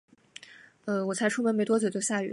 [0.85, 2.29] 呃，我才出门没多久，就下雨了